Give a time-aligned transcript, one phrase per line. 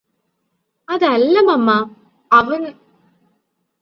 [0.87, 1.69] അതല്ലമമ്മ
[2.31, 2.71] അവന്